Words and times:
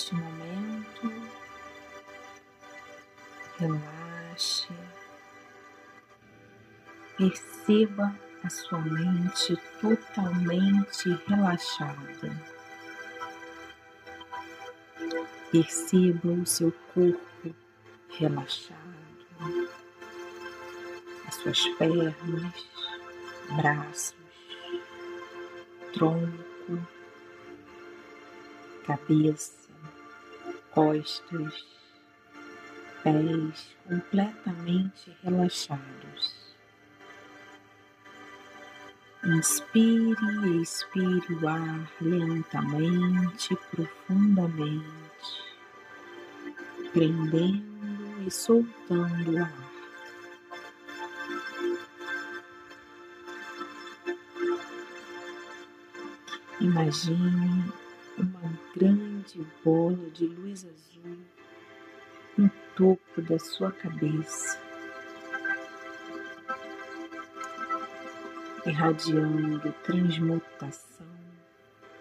neste 0.00 0.14
momento, 0.14 1.12
relaxe, 3.58 4.72
perceba 7.18 8.18
a 8.42 8.48
sua 8.48 8.78
mente 8.78 9.56
totalmente 9.80 11.10
relaxada. 11.26 12.60
Perceba 15.52 16.28
o 16.28 16.46
seu 16.46 16.72
corpo 16.94 17.54
relaxado, 18.08 19.68
as 21.28 21.34
suas 21.34 21.68
pernas, 21.76 22.14
braços, 23.56 24.14
tronco, 25.92 26.86
cabeça, 28.86 29.59
costas, 30.74 31.66
pés 33.02 33.76
completamente 33.88 35.16
relaxados. 35.22 36.40
Inspire 39.22 40.16
e 40.46 40.62
expire 40.62 41.34
o 41.34 41.48
ar 41.48 41.90
lentamente, 42.00 43.56
profundamente, 43.70 44.84
prendendo 46.92 48.26
e 48.26 48.30
soltando 48.30 49.32
o 49.32 49.38
ar. 49.38 49.70
Imagine 56.60 57.72
uma 58.18 58.58
grande 58.76 59.09
bola 59.64 60.10
de 60.10 60.26
luz 60.26 60.64
azul 60.64 61.18
no 62.36 62.50
topo 62.76 63.22
da 63.22 63.38
sua 63.38 63.70
cabeça, 63.72 64.60
irradiando 68.66 69.72
transmutação 69.84 71.06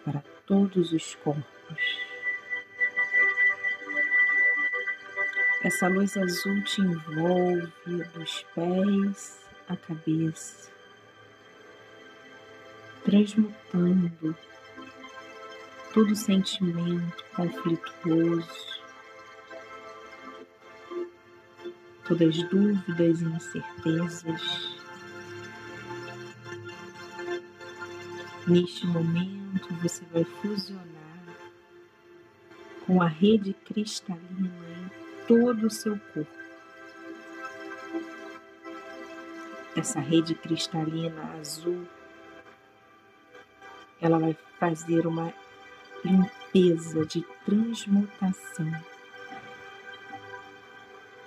para 0.04 0.24
todos 0.46 0.92
os 0.92 1.16
corpos. 1.16 2.00
Essa 5.62 5.88
luz 5.88 6.16
azul 6.16 6.64
te 6.64 6.82
envolve 6.82 8.04
dos 8.14 8.44
pés 8.56 9.46
à 9.68 9.76
cabeça, 9.76 10.72
transmutando 13.04 14.36
todo 15.94 16.16
sentimento 16.16 17.24
conflituoso, 17.36 18.48
todas 22.08 22.28
as 22.28 22.50
dúvidas 22.50 23.22
e 23.22 23.26
incertezas. 23.26 24.80
Neste 28.48 28.86
momento, 28.88 29.74
você 29.82 30.04
vai 30.12 30.24
fusionar 30.24 30.90
com 32.86 33.02
a 33.02 33.08
rede 33.08 33.54
cristalina 33.54 34.20
em 34.40 35.28
todo 35.28 35.68
o 35.68 35.72
seu 35.72 36.00
corpo. 36.14 36.40
Essa 39.76 40.00
rede 40.00 40.36
cristalina 40.36 41.34
azul, 41.40 41.88
ela 44.02 44.20
vai 44.20 44.38
fazer 44.60 45.08
uma 45.08 45.32
limpeza 46.04 47.06
de 47.06 47.22
transmutação 47.46 48.72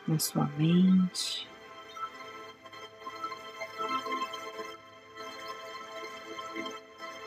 na 0.06 0.18
sua 0.18 0.46
mente. 0.58 1.48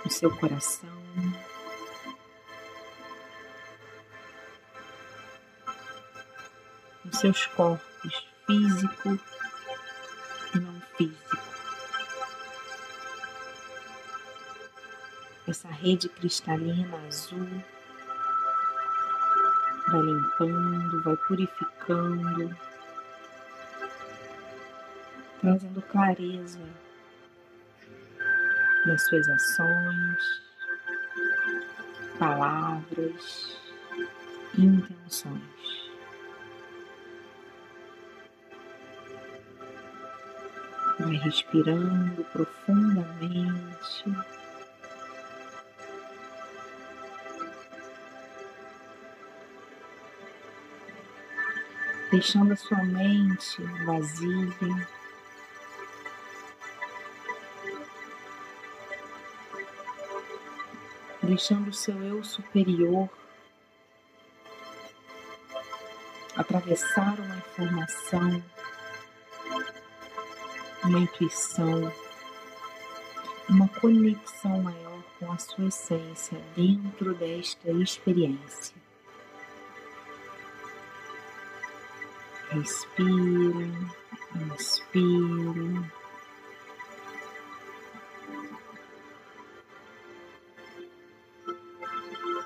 No 0.03 0.11
seu 0.11 0.35
coração, 0.37 0.89
nos 7.03 7.17
seus 7.17 7.45
corpos 7.47 8.27
físico 8.45 9.19
e 10.53 10.59
não 10.59 10.81
físico. 10.95 11.44
Essa 15.47 15.69
rede 15.69 16.09
cristalina 16.09 16.97
azul 17.07 17.47
vai 19.87 20.01
limpando, 20.01 21.03
vai 21.03 21.17
purificando, 21.17 22.57
trazendo 25.39 25.81
clareza 25.83 26.59
nas 28.85 29.05
suas 29.05 29.27
ações, 29.29 30.41
palavras 32.17 33.57
intenções. 34.57 35.43
Vai 40.99 41.15
respirando 41.17 42.23
profundamente. 42.25 44.05
Deixando 52.11 52.53
a 52.53 52.55
sua 52.55 52.83
mente 52.83 53.61
vazia. 53.85 54.87
Deixando 61.21 61.69
o 61.69 61.73
seu 61.73 62.01
eu 62.03 62.23
superior 62.23 63.09
atravessar 66.35 67.19
uma 67.19 67.37
informação, 67.37 68.43
uma 70.83 70.99
intuição, 70.99 71.91
uma 73.49 73.67
conexão 73.69 74.61
maior 74.61 75.01
com 75.19 75.31
a 75.31 75.37
sua 75.37 75.67
essência 75.67 76.39
dentro 76.55 77.15
desta 77.15 77.71
experiência. 77.71 78.84
Respira, 82.49 83.67
inspira. 84.53 85.91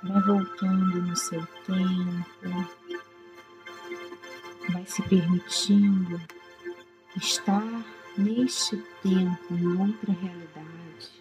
Vai 0.02 0.22
voltando 0.24 1.02
no 1.02 1.16
seu 1.16 1.46
tempo, 1.66 2.70
vai 4.72 4.86
se 4.86 5.02
permitindo 5.04 6.22
estar 7.18 7.86
neste 8.18 8.78
tempo 9.04 9.54
em 9.54 9.82
outra 9.82 10.14
realidade, 10.14 11.12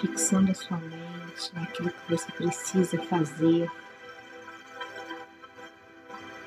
fixando 0.00 0.50
a 0.50 0.54
sua 0.54 0.78
mente 0.78 1.54
naquilo 1.54 1.90
que 1.90 2.10
você 2.10 2.32
precisa 2.32 2.98
fazer 3.04 3.70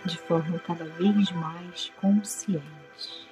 de 0.05 0.17
forma 0.19 0.59
cada 0.59 0.85
vez 0.85 1.31
mais 1.31 1.89
consciente. 2.01 3.27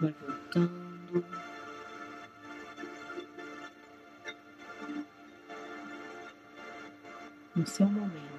Vai 0.00 0.14
voltando. 0.20 1.24
No 7.56 7.66
seu 7.66 7.86
momento. 7.86 8.30